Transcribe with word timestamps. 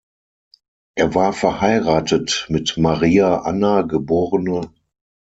Er 0.95 1.13
war 1.13 1.31
verheiratet 1.31 2.47
mit 2.49 2.75
Maria 2.75 3.41
Anna 3.41 3.83
geb. 3.83 4.09